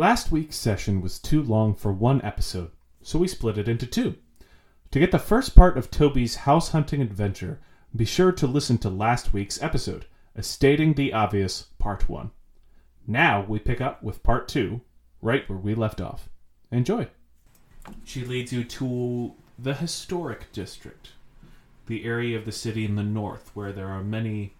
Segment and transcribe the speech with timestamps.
[0.00, 2.70] Last week's session was too long for one episode,
[3.02, 4.14] so we split it into two.
[4.92, 7.60] To get the first part of Toby's house hunting adventure,
[7.94, 12.30] be sure to listen to last week's episode, Estating the Obvious Part 1.
[13.06, 14.80] Now we pick up with Part 2,
[15.20, 16.30] right where we left off.
[16.72, 17.06] Enjoy.
[18.02, 21.10] She leads you to the historic district,
[21.88, 24.54] the area of the city in the north where there are many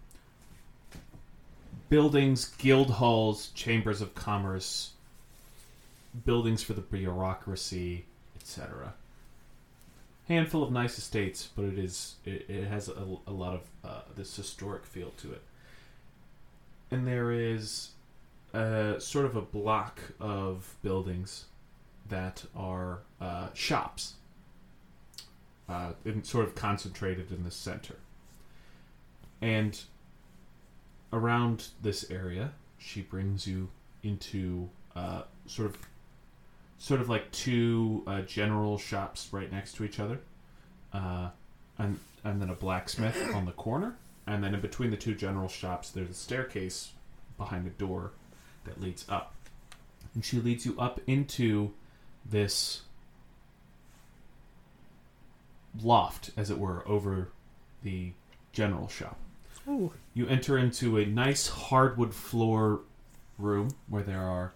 [1.89, 4.91] buildings, guild halls, chambers of commerce,
[6.25, 8.93] buildings for the bureaucracy, etc.
[10.27, 14.01] Handful of nice estates, but it is it, it has a, a lot of uh,
[14.15, 15.41] this historic feel to it.
[16.89, 17.91] And there is
[18.53, 21.45] a, sort of a block of buildings
[22.09, 24.15] that are uh, shops,
[25.69, 27.95] uh, and sort of concentrated in the center.
[29.41, 29.79] And
[31.13, 33.69] around this area, she brings you
[34.03, 35.77] into uh, sort of
[36.81, 40.19] sort of like two uh, general shops right next to each other,
[40.93, 41.29] uh,
[41.77, 45.47] and and then a blacksmith on the corner, and then in between the two general
[45.47, 46.93] shops, there's a staircase
[47.37, 48.13] behind a door
[48.65, 49.35] that leads up,
[50.15, 51.71] and she leads you up into
[52.25, 52.81] this
[55.83, 57.29] loft, as it were, over
[57.83, 58.11] the
[58.53, 59.17] general shop.
[59.67, 59.93] Ooh.
[60.15, 62.79] You enter into a nice hardwood floor
[63.37, 64.53] room where there are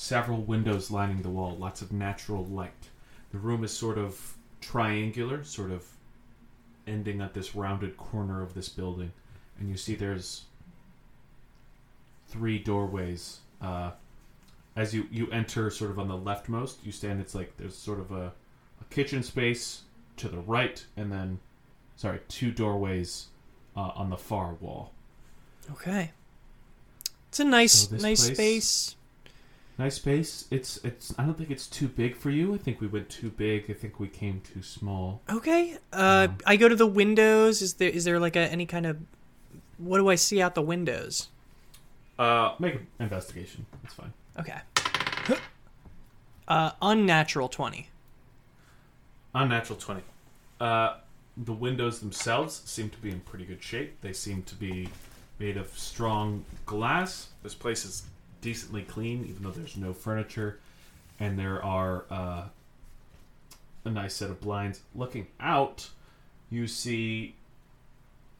[0.00, 2.88] several windows lining the wall, lots of natural light.
[3.32, 5.84] The room is sort of triangular, sort of
[6.86, 9.12] ending at this rounded corner of this building,
[9.58, 10.44] and you see there's
[12.28, 13.40] three doorways.
[13.60, 13.90] Uh,
[14.74, 17.20] as you you enter, sort of on the leftmost, you stand.
[17.20, 18.32] It's like there's sort of a,
[18.80, 19.82] a kitchen space
[20.16, 21.40] to the right, and then
[21.96, 23.26] sorry, two doorways
[23.76, 24.92] uh, on the far wall.
[25.72, 26.12] Okay.
[27.28, 28.96] It's a nice, So nice place- space.
[29.80, 30.44] Nice space.
[30.50, 31.14] It's it's.
[31.18, 32.54] I don't think it's too big for you.
[32.54, 33.70] I think we went too big.
[33.70, 35.22] I think we came too small.
[35.30, 35.78] Okay.
[35.90, 37.62] Uh, Um, I go to the windows.
[37.62, 38.98] Is there is there like a any kind of
[39.78, 41.30] what do I see out the windows?
[42.18, 43.64] Uh, make an investigation.
[43.82, 44.12] That's fine.
[44.38, 44.60] Okay.
[46.46, 47.88] Uh, unnatural twenty.
[49.34, 50.02] Unnatural twenty.
[50.60, 50.96] Uh,
[51.36, 54.00] the windows themselves seem to be in pretty good shape.
[54.02, 54.88] They seem to be
[55.38, 57.28] made of strong glass.
[57.44, 58.02] This place is
[58.40, 60.58] decently clean, even though there's no furniture,
[61.18, 62.42] and there are uh,
[63.84, 64.80] a nice set of blinds.
[64.94, 65.88] Looking out,
[66.50, 67.34] you see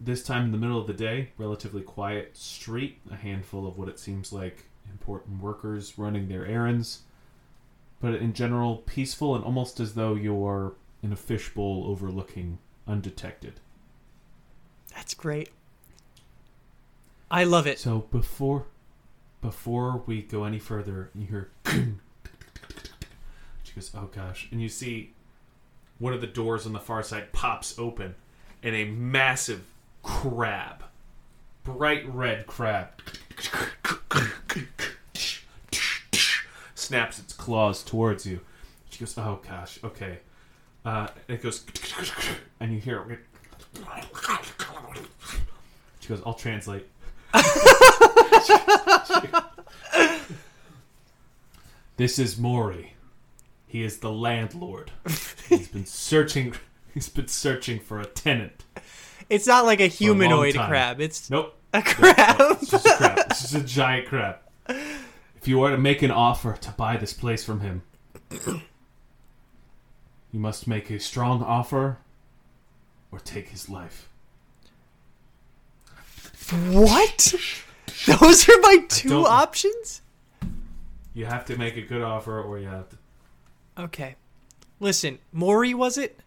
[0.01, 3.89] this time in the middle of the day, relatively quiet street, a handful of what
[3.89, 7.01] it seems like important workers running their errands,
[8.01, 10.73] but in general, peaceful and almost as though you're
[11.03, 13.61] in a fishbowl overlooking undetected.
[14.95, 15.51] That's great.
[17.31, 17.79] I love it.
[17.79, 18.67] So before
[19.41, 21.51] before we go any further, you hear
[23.65, 25.13] she goes, "Oh gosh!" And you see
[25.99, 28.15] one of the doors on the far side pops open,
[28.63, 29.65] and a massive
[30.03, 30.85] crab,
[31.65, 32.89] bright red crab,
[36.75, 38.41] snaps its claws towards you.
[38.91, 40.19] She goes, "Oh gosh, okay."
[40.85, 41.65] Uh, and it goes,
[42.59, 43.21] and you hear it.
[46.01, 46.87] She goes, "I'll translate."
[51.97, 52.95] This is Maury.
[53.67, 54.91] He is the landlord.
[55.51, 56.55] He's been searching.
[56.95, 58.65] He's been searching for a tenant.
[59.29, 60.69] It's not like a humanoid time.
[60.71, 61.01] crab.
[61.03, 61.55] It's Nope.
[61.75, 62.37] a crab.
[62.41, 63.19] It's just a crab.
[63.31, 64.37] It's just a giant crab.
[64.67, 67.83] If you were to make an offer to buy this place from him,
[70.33, 71.99] you must make a strong offer
[73.13, 74.09] or take his life.
[76.71, 77.35] what?
[78.21, 80.03] Those are my two don't- options.
[81.13, 82.97] You have to make a good offer or you have to.
[83.79, 84.15] Okay.
[84.79, 86.21] Listen, Maury was it?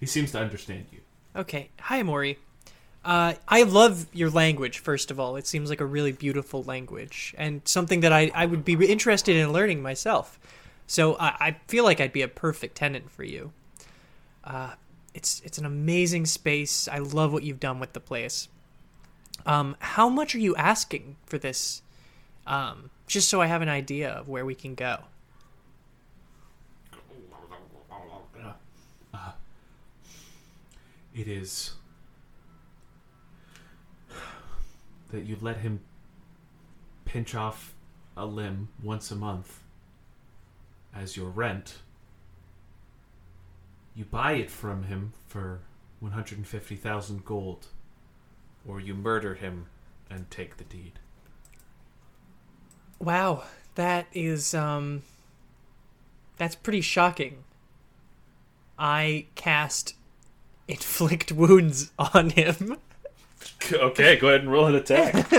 [0.00, 1.00] He seems to understand you.
[1.36, 1.70] Okay.
[1.80, 2.38] Hi, Maury.
[3.04, 5.36] Uh, I love your language, first of all.
[5.36, 9.36] It seems like a really beautiful language and something that I, I would be interested
[9.36, 10.38] in learning myself.
[10.86, 13.52] So I, I feel like I'd be a perfect tenant for you.
[14.44, 14.72] Uh,
[15.14, 16.88] it's it's an amazing space.
[16.88, 18.48] I love what you've done with the place.
[19.46, 21.82] Um, how much are you asking for this?
[22.46, 25.04] Um, just so I have an idea of where we can go.
[31.18, 31.72] It is
[35.10, 35.80] that you let him
[37.04, 37.74] pinch off
[38.16, 39.64] a limb once a month
[40.94, 41.78] as your rent.
[43.96, 45.62] You buy it from him for
[45.98, 47.66] 150,000 gold,
[48.68, 49.66] or you murder him
[50.08, 50.92] and take the deed.
[53.00, 53.44] Wow,
[53.74, 55.02] that is um
[56.36, 57.42] that's pretty shocking.
[58.78, 59.94] I cast
[60.68, 62.76] inflict wounds on him.
[63.72, 65.28] Okay, go ahead and roll an attack.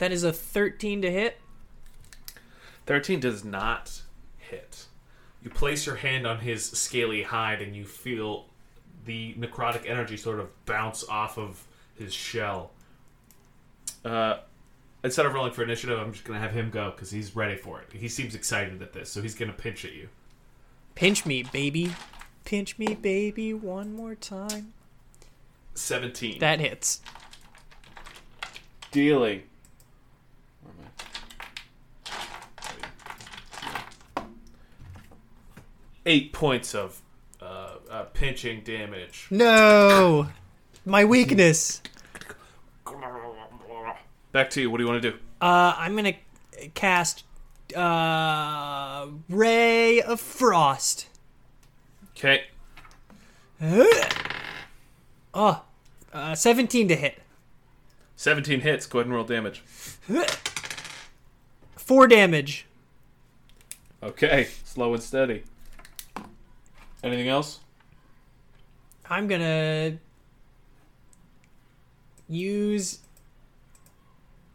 [0.00, 1.38] That is a 13 to hit.
[2.86, 4.02] 13 does not hit.
[5.42, 8.46] You place your hand on his scaly hide and you feel
[9.06, 12.72] the necrotic energy sort of bounce off of his shell.
[14.04, 14.38] Uh,
[15.02, 17.56] instead of rolling for initiative, I'm just going to have him go because he's ready
[17.56, 17.88] for it.
[17.92, 20.08] He seems excited at this, so he's going to pinch at you.
[20.94, 21.92] Pinch me, baby.
[22.44, 24.72] Pinch me, baby, one more time.
[25.74, 26.40] 17.
[26.40, 27.00] That hits.
[28.90, 29.42] Dealing.
[30.62, 30.92] Where am
[34.16, 34.22] I?
[36.06, 37.00] Eight points of
[37.42, 39.26] uh, uh, pinching damage.
[39.30, 40.28] No!
[40.84, 41.82] My weakness.
[44.32, 44.70] Back to you.
[44.70, 45.16] What do you want to do?
[45.40, 46.14] Uh, I'm gonna
[46.74, 47.24] cast
[47.76, 51.06] uh, Ray of Frost.
[52.16, 52.44] Okay.
[55.32, 55.62] Oh,
[56.12, 57.20] uh, 17 to hit.
[58.16, 58.84] 17 hits.
[58.86, 59.62] Go ahead and roll damage.
[61.76, 62.66] Four damage.
[64.02, 64.48] Okay.
[64.64, 65.44] Slow and steady.
[67.02, 67.60] Anything else?
[69.08, 69.98] I'm gonna
[72.28, 73.00] use.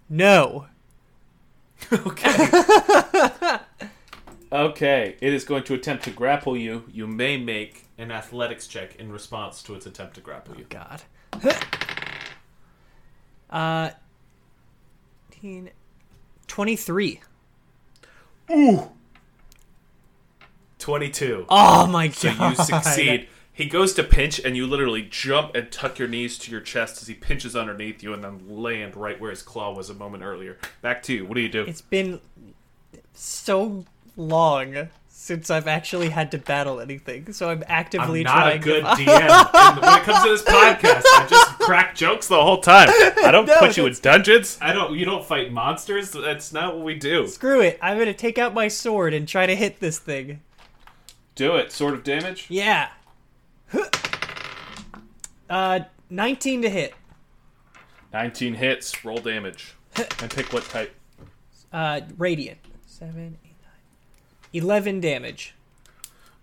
[0.10, 0.68] No.
[1.92, 2.48] Okay.
[4.52, 5.18] okay.
[5.22, 6.86] It is going to attempt to grapple you.
[6.92, 10.66] You may make an athletics check in response to its attempt to grapple you.
[10.70, 11.04] God.
[13.48, 13.92] Uh,
[15.32, 15.70] 18,
[16.48, 17.22] 23.
[18.52, 18.92] Ooh.
[20.86, 21.48] 22.
[21.50, 22.16] Oh my god.
[22.16, 22.50] So god.
[22.58, 23.28] you succeed.
[23.52, 27.02] He goes to pinch, and you literally jump and tuck your knees to your chest
[27.02, 30.24] as he pinches underneath you, and then land right where his claw was a moment
[30.24, 30.58] earlier.
[30.82, 31.26] Back to you.
[31.26, 31.64] What do you do?
[31.64, 32.20] It's been
[33.14, 33.86] so
[34.16, 38.64] long since I've actually had to battle anything, so I'm I'm actively not trying a
[38.64, 38.90] good to.
[38.90, 39.56] DM.
[39.56, 42.90] and when it comes to this podcast, I just crack jokes the whole time.
[42.90, 44.60] I don't No, put you in dungeons.
[44.62, 44.94] I don't.
[44.96, 46.12] You don't fight monsters.
[46.12, 47.26] That's not what we do.
[47.26, 47.80] Screw it.
[47.82, 50.42] I'm gonna take out my sword and try to hit this thing.
[51.36, 51.72] Do it.
[51.72, 52.46] Sort of damage.
[52.50, 52.90] Yeah.
[55.50, 56.94] Uh, 19 to hit.
[58.14, 59.04] 19 hits.
[59.06, 59.74] Roll damage.
[60.20, 60.96] and pick what type.
[61.72, 62.58] Uh, radiant.
[62.88, 63.70] 7, 8, 9.
[64.54, 65.54] 11 damage.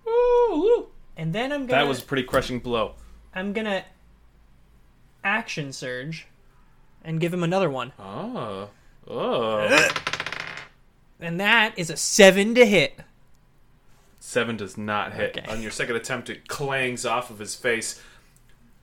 [0.07, 2.95] Ooh, And then I'm gonna that was a pretty crushing blow.
[3.35, 3.85] I'm gonna
[5.25, 6.27] action surge
[7.05, 7.93] and give him another one.
[7.99, 8.69] Oh.
[9.09, 9.89] Oh.
[11.21, 12.99] And that is a 7 to hit.
[14.25, 15.37] Seven does not hit.
[15.37, 15.53] Okay.
[15.53, 18.01] On your second attempt, it clangs off of his face.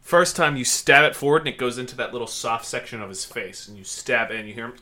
[0.01, 3.07] First time you stab it forward, and it goes into that little soft section of
[3.07, 4.75] his face, and you stab it, and you hear him,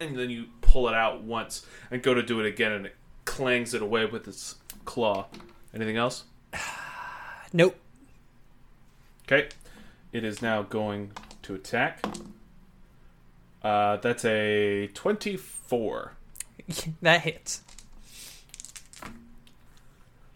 [0.00, 2.96] and then you pull it out once and go to do it again, and it
[3.26, 4.54] clangs it away with its
[4.86, 5.26] claw.
[5.74, 6.24] Anything else?
[7.52, 7.76] Nope.
[9.26, 9.48] Okay.
[10.12, 11.12] It is now going
[11.42, 12.02] to attack.
[13.62, 16.14] Uh, that's a twenty-four,
[17.02, 17.60] that hits.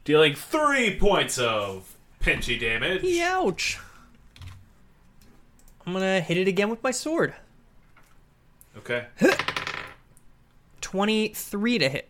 [0.08, 3.04] Dealing three points of pinchy damage.
[3.20, 3.78] Ouch.
[5.86, 7.34] I'm gonna hit it again with my sword.
[8.78, 9.04] Okay.
[10.80, 12.08] 23 to hit.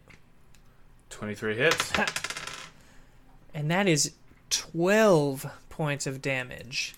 [1.11, 1.93] 23 hits.
[3.53, 4.13] And that is
[4.51, 6.95] 12 points of damage.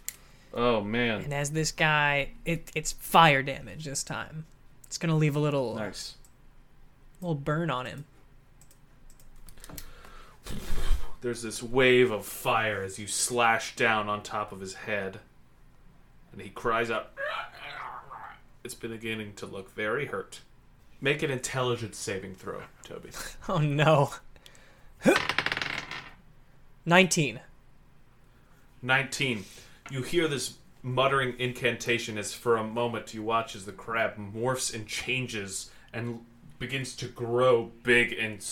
[0.52, 1.23] Oh man.
[1.23, 4.45] And as this guy, it, it's fire damage this time.
[4.85, 6.16] It's gonna leave a little Nice.
[7.23, 8.04] little burn on him.
[11.20, 15.20] There's this wave of fire as you slash down on top of his head.
[16.32, 17.12] And he cries out.
[18.64, 20.40] It's beginning to look very hurt.
[21.00, 23.10] Make an intelligence saving throw, Toby.
[23.48, 24.10] Oh no.
[26.86, 27.40] 19.
[28.82, 29.44] 19.
[29.90, 34.74] You hear this muttering incantation as for a moment you watch as the crab morphs
[34.74, 36.24] and changes and
[36.58, 38.42] begins to grow big and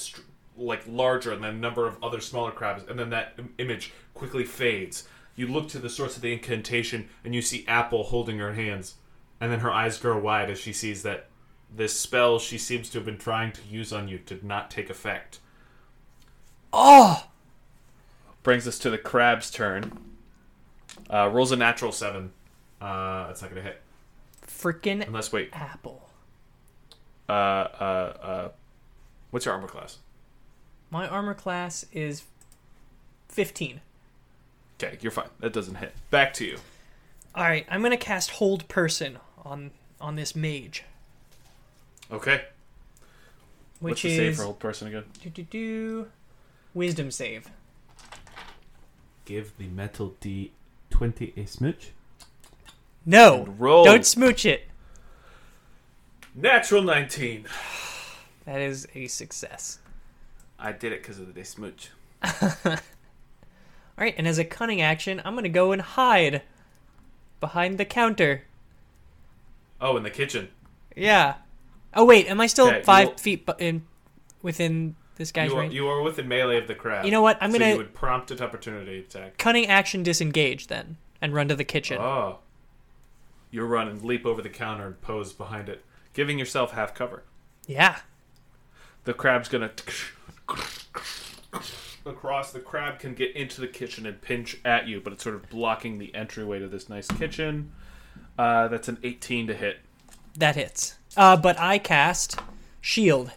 [0.58, 4.44] like larger than a number of other smaller crabs and then that im- image quickly
[4.44, 8.54] fades you look to the source of the incantation and you see apple holding her
[8.54, 8.96] hands
[9.40, 11.26] and then her eyes grow wide as she sees that
[11.74, 14.90] this spell she seems to have been trying to use on you did not take
[14.90, 15.38] effect
[16.72, 17.24] Oh!
[18.42, 19.92] brings us to the crab's turn.
[21.10, 22.32] Uh, rolls a natural seven.
[22.80, 23.80] Uh, it's not gonna hit
[24.46, 25.50] Freaking unless wait.
[25.52, 26.08] apple.
[27.28, 28.48] Uh, uh, uh,
[29.30, 29.98] what's your armor class?
[30.90, 32.22] My armor class is
[33.28, 33.80] 15.
[34.82, 35.28] Okay, you're fine.
[35.40, 35.92] That doesn't hit.
[36.10, 36.58] Back to you.
[37.34, 40.84] All right, I'm gonna cast Hold Person on on this mage,
[42.10, 42.44] Okay.
[43.80, 45.04] which What's the save is for Hold Person again?
[45.22, 46.08] do, do, do,
[46.74, 47.48] Wisdom save.
[49.24, 51.90] Give the metal D20 a smooch.
[53.04, 53.84] No, And roll.
[53.84, 54.68] don't smooch it.
[56.34, 57.46] Natural 19.
[58.44, 59.78] That is a success.
[60.58, 61.90] I did it because of the smooch.
[62.22, 66.42] All right, and as a cunning action, I'm gonna go and hide
[67.40, 68.42] behind the counter.
[69.80, 70.48] Oh, in the kitchen.
[70.96, 71.34] Yeah.
[71.94, 73.82] Oh wait, am I still Okay, five will- feet bu- in
[74.42, 75.74] within this guy's You are, range?
[75.74, 77.04] you are within melee of the crab.
[77.04, 77.38] You know what?
[77.40, 79.38] I'm gonna- So you would prompt an opportunity attack.
[79.38, 81.98] Cunning action disengage then and run to the kitchen.
[81.98, 82.38] Oh.
[83.50, 87.22] You run and leap over the counter and pose behind it, giving yourself half cover.
[87.66, 88.00] Yeah.
[89.04, 89.70] The crab's gonna
[92.06, 92.52] across.
[92.52, 95.48] The crab can get into the kitchen and pinch at you, but it's sort of
[95.50, 97.72] blocking the entryway to this nice kitchen.
[98.38, 99.78] Uh, that's an 18 to hit.
[100.36, 100.96] That hits.
[101.16, 102.38] Uh, but I cast
[102.80, 103.32] shield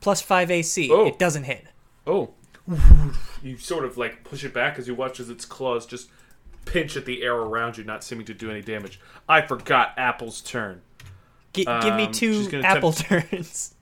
[0.00, 0.88] plus five AC.
[0.90, 1.06] Oh.
[1.06, 1.66] It doesn't hit.
[2.06, 2.30] Oh.
[3.42, 6.08] You sort of like push it back as you watch as its claws just
[6.66, 9.00] pinch at the air around you, not seeming to do any damage.
[9.28, 10.82] I forgot Apple's turn.
[11.52, 13.74] G- give me Um, two apple turns.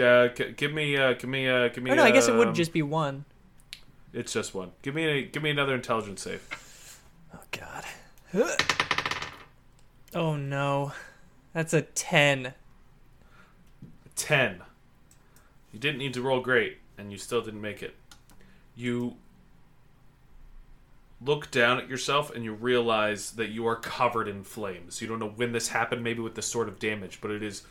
[0.00, 1.90] Uh, g- give me, uh, give me, uh, give me.
[1.90, 3.24] Oh no, I guess it would um, just be one.
[4.12, 4.72] It's just one.
[4.82, 6.98] Give me, a, give me another intelligence save.
[7.34, 7.84] Oh god.
[10.14, 10.92] Oh no.
[11.54, 12.54] That's a 10.
[14.16, 14.62] Ten.
[15.72, 17.94] You didn't need to roll great, and you still didn't make it.
[18.74, 19.16] You
[21.24, 25.00] look down at yourself and you realize that you are covered in flames.
[25.00, 27.62] You don't know when this happened, maybe with this sort of damage, but it is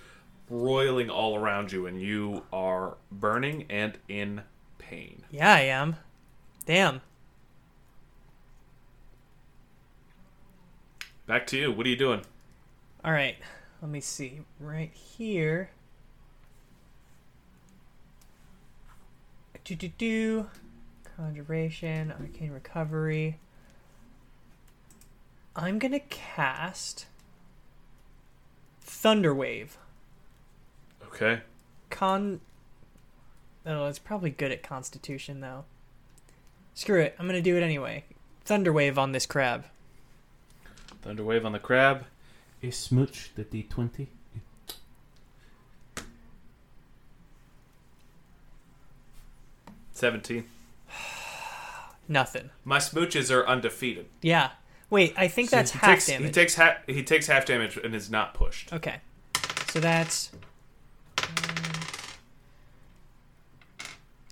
[0.51, 4.41] roiling all around you, and you are burning and in
[4.77, 5.23] pain.
[5.31, 5.95] Yeah, I am.
[6.65, 7.01] Damn.
[11.25, 11.71] Back to you.
[11.71, 12.21] What are you doing?
[13.03, 13.37] All right.
[13.81, 14.41] Let me see.
[14.59, 15.71] Right here.
[19.63, 20.49] Do do do.
[21.15, 23.39] Conjuration, arcane recovery.
[25.55, 27.05] I'm gonna cast
[28.85, 29.77] Thunderwave.
[31.13, 31.41] Okay.
[31.89, 32.39] Con.
[33.65, 35.65] Oh, it's probably good at Constitution though.
[36.73, 37.15] Screw it.
[37.19, 38.05] I'm gonna do it anyway.
[38.45, 39.65] Thunderwave on this crab.
[41.03, 42.05] Thunderwave on the crab.
[42.63, 44.07] A smooch the D20.
[49.91, 50.45] Seventeen.
[52.07, 52.49] Nothing.
[52.63, 54.07] My smooches are undefeated.
[54.21, 54.51] Yeah.
[54.89, 56.27] Wait, I think that's he half takes, damage.
[56.27, 56.77] He takes half.
[56.87, 58.73] He takes half damage and is not pushed.
[58.73, 58.95] Okay.
[59.69, 60.31] So that's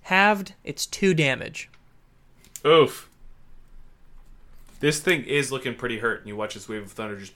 [0.10, 0.54] halved.
[0.64, 1.70] It's two damage.
[2.66, 3.10] Oof.
[4.80, 7.34] This thing is looking pretty hurt, and you watch this wave of thunder just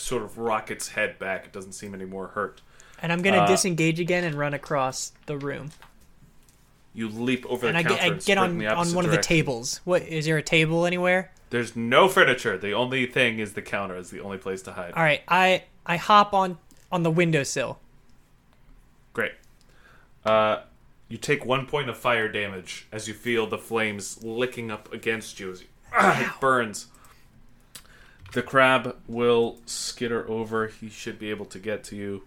[0.00, 1.44] sort of rock its head back.
[1.46, 2.60] It doesn't seem any more hurt.
[3.00, 5.70] And I'm gonna Uh, disengage again and run across the room.
[6.92, 9.18] You leap over And the I counter get, I get on on one of the
[9.20, 9.80] tables.
[9.84, 11.32] What is there a table anywhere?
[11.50, 12.56] There's no furniture.
[12.56, 13.96] The only thing is the counter.
[13.96, 14.92] Is the only place to hide.
[14.94, 16.58] All right, I I hop on
[16.90, 17.78] on the windowsill.
[19.12, 19.32] Great.
[20.24, 20.62] Uh,
[21.14, 25.38] you take one point of fire damage as you feel the flames licking up against
[25.38, 26.88] you as you, it burns.
[28.32, 30.66] The crab will skitter over.
[30.66, 32.24] He should be able to get to you,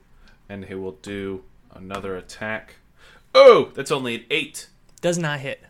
[0.47, 1.43] and he will do
[1.75, 2.75] another attack.
[3.35, 4.69] Oh, that's only an eight.
[5.01, 5.65] Does not hit.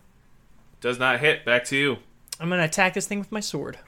[0.79, 1.43] Does not hit.
[1.43, 1.97] Back to you.
[2.39, 3.79] I'm gonna attack this thing with my sword.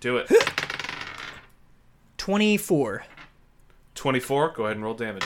[0.00, 0.30] Do it.
[2.18, 3.06] Twenty four.
[3.94, 4.50] 24.
[4.50, 5.24] Go ahead and roll damage.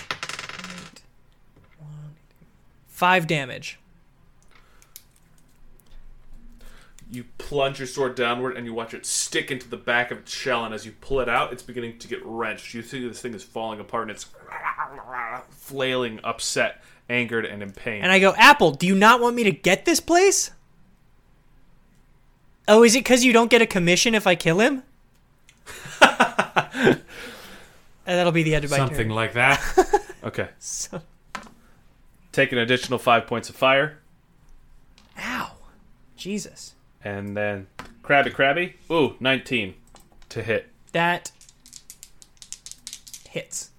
[2.98, 3.78] Five damage.
[7.08, 10.32] You plunge your sword downward and you watch it stick into the back of its
[10.32, 12.74] shell, and as you pull it out, it's beginning to get wrenched.
[12.74, 14.26] You see this thing is falling apart and it's
[15.50, 18.02] flailing, upset, angered, and in pain.
[18.02, 20.50] And I go, Apple, do you not want me to get this place?
[22.66, 24.82] Oh, is it because you don't get a commission if I kill him?
[26.02, 26.96] and uh,
[28.06, 29.10] that'll be the end of my Something turn.
[29.10, 30.04] like that.
[30.24, 30.48] okay.
[30.58, 31.00] So-
[32.38, 33.98] Take an additional five points of fire,
[35.18, 35.56] Ow.
[36.16, 36.74] Jesus.
[37.02, 37.66] and then
[38.04, 38.74] Krabby Krabby.
[38.92, 39.74] Ooh, 19
[40.28, 40.68] to hit.
[40.92, 41.32] That
[43.28, 43.70] hits.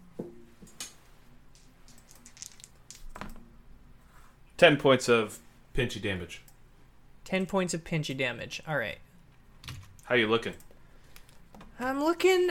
[4.57, 5.39] 10 points of.
[5.73, 6.41] Pinchy damage.
[7.23, 8.61] 10 points of pinchy damage.
[8.67, 8.97] All right.
[10.03, 10.55] How you looking?
[11.79, 12.49] I'm looking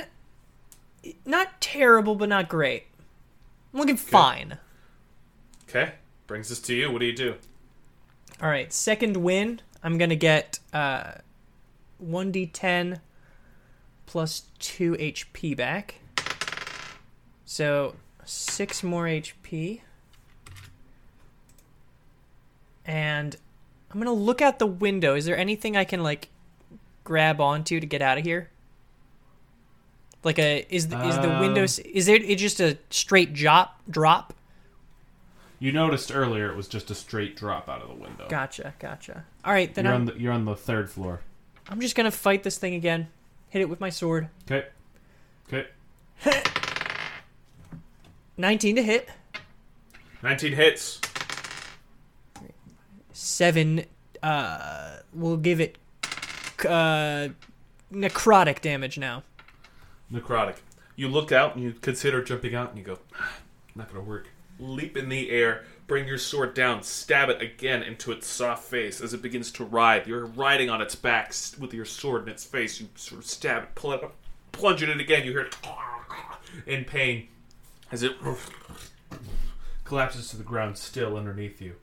[1.26, 2.84] not terrible, but not great.
[3.74, 4.56] I'm looking fine.
[5.68, 5.92] Okay.
[6.26, 6.90] Brings us to you.
[6.90, 7.34] What do you do?
[8.42, 9.62] All right, Second Wind.
[9.82, 11.12] I'm gonna get uh,
[12.04, 13.00] 1d10
[14.06, 15.96] plus two HP back.
[17.44, 17.94] So
[18.24, 19.80] six more HP.
[22.84, 23.36] And
[23.90, 25.14] I'm gonna look out the window.
[25.14, 26.28] Is there anything I can like
[27.04, 28.50] grab onto to get out of here?
[30.24, 33.32] Like a is the, is the window Um, s- is it it just a straight
[33.32, 34.34] drop drop?
[35.60, 38.26] You noticed earlier it was just a straight drop out of the window.
[38.28, 39.24] Gotcha, gotcha.
[39.44, 41.20] All right, then You're I'm, on the you're on the third floor.
[41.68, 43.08] I'm just gonna fight this thing again.
[43.48, 44.28] Hit it with my sword.
[44.50, 44.66] Okay.
[45.52, 45.66] Okay.
[48.36, 49.08] 19 to hit.
[50.22, 51.00] 19 hits.
[53.12, 53.84] Seven.
[54.22, 55.78] Uh, we'll give it
[56.64, 57.28] uh,
[57.92, 59.24] necrotic damage now.
[60.12, 60.56] Necrotic.
[60.96, 63.38] You look out and you consider jumping out and you go, "Ah,
[63.74, 64.28] not gonna work.
[64.58, 69.00] Leap in the air, bring your sword down, stab it again into its soft face
[69.00, 70.06] as it begins to writhe.
[70.06, 72.80] You're riding on its back with your sword in its face.
[72.80, 74.14] You sort of stab it, pull it up,
[74.52, 75.24] plunge it in again.
[75.24, 75.56] You hear it
[76.66, 77.28] in pain
[77.90, 78.16] as it
[79.84, 81.76] Collapses to the ground still underneath you.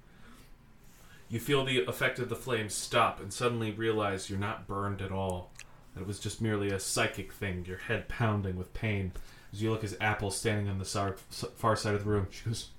[1.27, 5.11] You feel the effect of the flames stop and suddenly realize you're not burned at
[5.11, 5.51] all.
[5.95, 9.13] That it was just merely a psychic thing, your head pounding with pain.
[9.51, 11.15] As you look as Apple standing on the far,
[11.55, 12.69] far side of the room, she goes,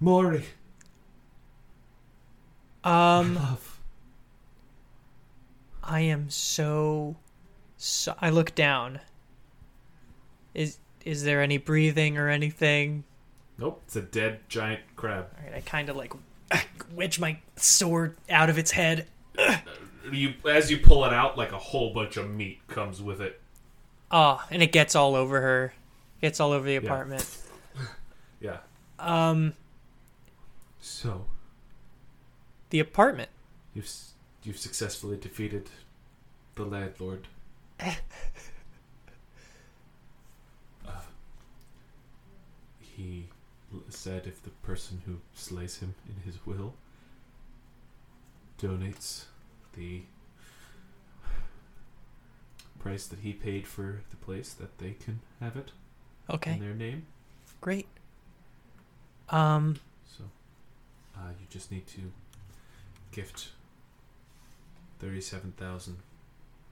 [0.00, 0.44] Maury,
[2.82, 3.78] Um, love.
[5.84, 7.16] I am so,
[7.76, 8.16] so.
[8.20, 9.00] I look down.
[10.54, 13.04] Is is there any breathing or anything?
[13.58, 15.26] Nope, it's a dead giant crab.
[15.38, 16.12] All right, I kind of like
[16.94, 19.06] wedge my sword out of its head.
[20.10, 23.40] You, as you pull it out, like a whole bunch of meat comes with it.
[24.10, 25.74] Oh, and it gets all over her.
[26.20, 27.26] Gets all over the apartment.
[28.40, 28.58] Yeah.
[28.98, 29.54] Um,
[30.80, 31.26] So
[32.70, 33.30] the apartment.
[33.72, 33.88] you've
[34.42, 35.70] you've successfully defeated
[36.56, 37.28] the landlord.
[37.80, 37.92] uh,
[42.80, 43.26] he
[43.90, 46.74] said if the person who slays him in his will
[48.60, 49.26] donates
[49.74, 50.02] the
[52.78, 55.70] price that he paid for the place, that they can have it
[56.30, 57.06] Okay, in their name.
[57.60, 57.86] great.
[59.28, 60.24] Um, So,
[61.16, 62.12] uh, you just need to
[63.12, 63.48] gift
[64.98, 65.96] thirty-seven thousand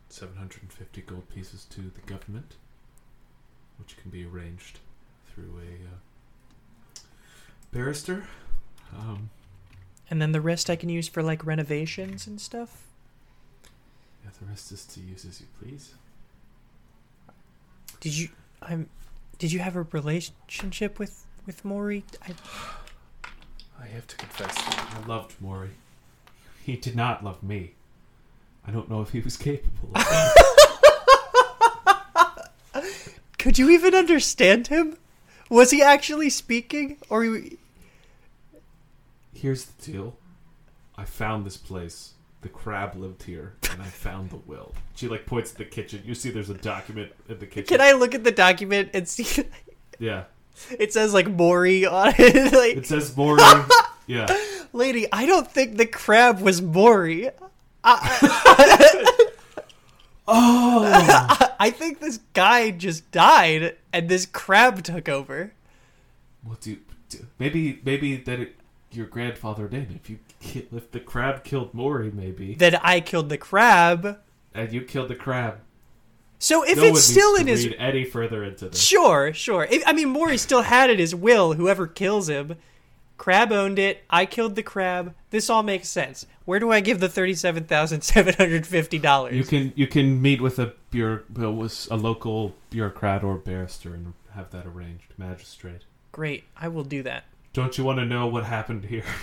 [0.08, 2.56] seven hundred and fifty gold pieces to the government,
[3.78, 4.78] which can be arranged
[5.32, 7.00] through a uh,
[7.72, 8.24] barrister.
[8.96, 9.30] Um,
[10.10, 12.82] and then the rest I can use for like renovations and stuff.
[14.38, 15.94] The rest is to use as you please.
[18.00, 18.28] Did you?
[18.62, 18.88] I'm.
[19.38, 22.04] Did you have a relationship with with Maury?
[22.26, 22.34] I,
[23.80, 24.54] I have to confess.
[24.56, 25.70] I loved Maury.
[26.62, 27.72] He did not love me.
[28.66, 29.90] I don't know if he was capable.
[29.94, 30.34] Of that.
[33.38, 34.98] could you even understand him?
[35.48, 37.58] Was he actually speaking, or he,
[39.34, 40.16] Here's the deal.
[40.96, 42.12] I found this place.
[42.42, 44.72] The crab lived here, and I found the will.
[44.94, 46.02] She like points to the kitchen.
[46.06, 47.76] You see, there's a document in the kitchen.
[47.76, 49.44] can I look at the document and see?
[49.98, 50.24] Yeah,
[50.78, 52.52] It says like Maury on it.
[52.54, 53.42] like, it says Maury.
[54.06, 54.26] yeah,
[54.72, 57.28] lady, I don't think the crab was Maury.
[57.84, 57.98] oh,
[61.60, 65.52] I think this guy just died, and this crab took over.
[66.44, 66.78] well, do,
[67.10, 68.56] do maybe maybe that it,
[68.92, 69.92] your grandfather did.
[69.94, 74.18] If you if the crab killed Maury, maybe, then I killed the crab.
[74.54, 75.60] and you killed the crab.
[76.38, 78.82] So if no it's still in his any further into this.
[78.82, 79.66] Sure, sure.
[79.70, 81.52] If, I mean, Maury still had it his will.
[81.52, 82.56] Whoever kills him,
[83.20, 84.02] Crab owned it.
[84.08, 85.14] I killed the crab.
[85.28, 86.24] This all makes sense.
[86.46, 89.34] Where do I give the thirty-seven thousand seven hundred fifty dollars?
[89.34, 94.14] You can you can meet with a bureau, with a local bureaucrat or barrister and
[94.32, 95.12] have that arranged.
[95.18, 95.82] Magistrate.
[96.12, 97.24] Great, I will do that.
[97.52, 99.04] Don't you want to know what happened here?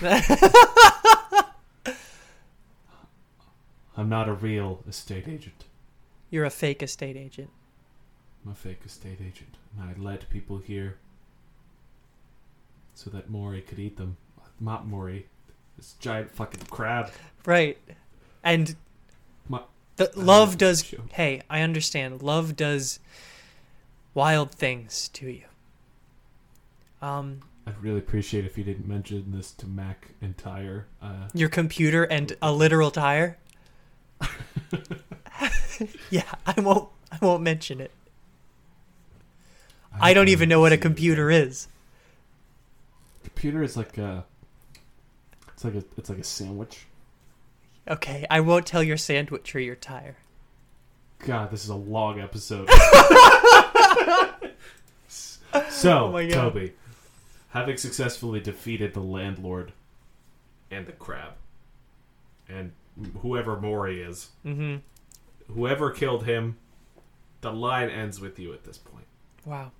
[3.98, 5.64] I'm not a real estate agent.
[6.30, 7.50] You're a fake estate agent.
[8.46, 10.98] I'm a fake estate agent, and I led people here
[12.94, 14.16] so that Maury could eat them.
[14.60, 15.26] Not Maury,
[15.76, 17.10] this giant fucking crab.
[17.44, 17.76] Right.
[18.44, 18.76] And
[19.48, 19.62] My-
[19.96, 20.94] the love does.
[21.10, 22.22] Hey, I understand.
[22.22, 23.00] Love does
[24.14, 25.42] wild things to you.
[27.02, 30.86] Um I'd really appreciate if you didn't mention this to Mac and Tyre.
[31.02, 33.36] Uh, your computer and a literal tire?
[36.10, 37.90] yeah, I won't I won't mention it.
[40.00, 41.68] I don't even know what a computer is.
[43.24, 44.24] Computer is like a.
[45.48, 45.84] It's like a.
[45.96, 46.86] It's like a sandwich.
[47.88, 50.16] Okay, I won't tell your sandwich or your tire.
[51.20, 52.70] God, this is a long episode.
[55.08, 56.28] so, Oh.
[56.28, 56.74] Toby,
[57.50, 59.72] having successfully defeated the landlord
[60.70, 61.32] and the crab,
[62.48, 62.72] and
[63.22, 64.76] whoever Maury is, Mm-hmm.
[65.54, 66.56] whoever killed him,
[67.40, 69.06] the line ends with you at this point.
[69.44, 69.72] Wow.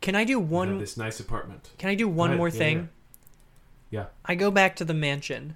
[0.00, 0.78] Can I do You one?
[0.78, 1.70] this nice apartment.
[1.78, 2.88] Can I do one more Yeah, thing?
[3.90, 4.06] Yeah.
[4.24, 5.54] I go back to the mansion,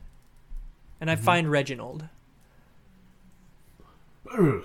[1.01, 1.21] and I Mhm.
[1.21, 2.05] find Reginald.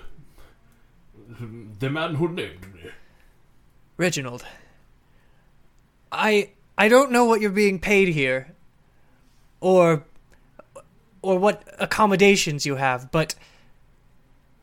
[1.80, 2.90] The man who named me.
[3.96, 4.44] Reginald.
[6.12, 8.54] I I don't know what you're being paid here,
[9.60, 10.04] or
[11.26, 13.34] or what accommodations you have, but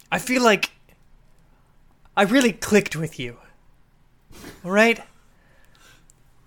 [0.10, 0.72] I feel like
[2.16, 3.38] I really clicked with you.
[4.64, 5.02] All right.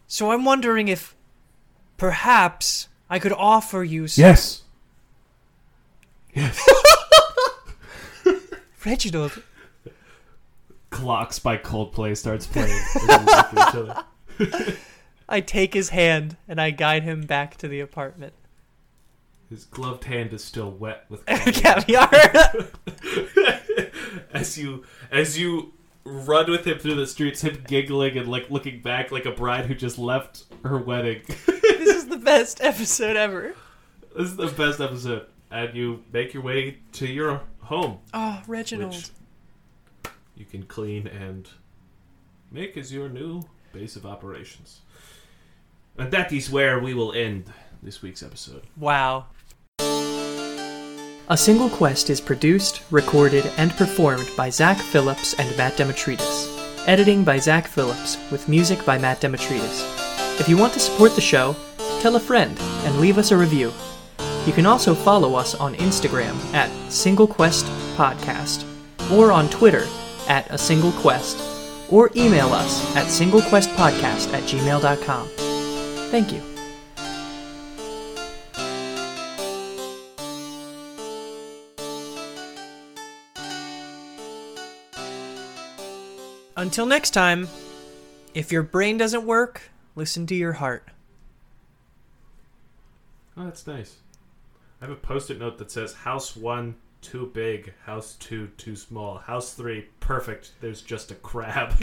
[0.07, 1.15] So I'm wondering if
[1.99, 4.63] perhaps I could offer you some Yes.
[6.35, 6.67] Yes.
[8.85, 9.43] Reginald.
[10.89, 12.71] Clocks by Coldplay starts playing.
[12.71, 14.77] as we look at each other.
[15.29, 18.33] I take his hand and I guide him back to the apartment.
[19.51, 22.11] His gloved hand is still wet with Caviar.
[24.33, 25.73] as you as you
[26.05, 29.67] run with him through the streets, him giggling and like looking back like a bride
[29.67, 31.23] who just left her wedding.
[31.47, 33.55] this is the best episode ever.
[34.17, 35.27] this is the best episode.
[35.51, 39.11] And you make your way to your home, Oh, Reginald.
[40.37, 41.49] you can clean and
[42.51, 44.81] make as your new base of operations.
[45.97, 47.45] And that is where we will end
[47.83, 48.63] this week's episode.
[48.77, 49.27] Wow.
[51.29, 56.53] A Single Quest is produced, recorded, and performed by Zach Phillips and Matt Demetrides.
[56.87, 59.83] Editing by Zach Phillips, with music by Matt Demetrides.
[60.39, 61.57] If you want to support the show,
[62.01, 63.73] tell a friend and leave us a review.
[64.47, 68.65] You can also follow us on Instagram at Single Quest Podcast,
[69.11, 69.85] or on Twitter
[70.29, 71.43] at A Single Quest,
[71.91, 75.29] or email us at singlequestpodcast at gmail.com.
[76.13, 76.56] Thank you.
[86.57, 87.49] Until next time,
[88.35, 90.89] if your brain doesn't work, listen to your heart.
[93.37, 93.97] Oh, that's nice.
[94.81, 99.19] I have a post-it note that says "House one too big, House two too small,
[99.19, 100.53] House three perfect.
[100.61, 101.75] There's just a crab."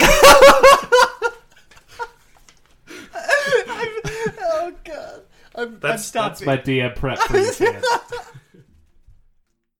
[3.16, 5.22] oh god.
[5.56, 7.86] I'm, That's- that's my DM prep for these hands.